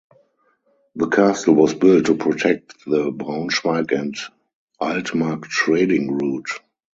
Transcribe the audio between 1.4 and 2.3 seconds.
was built to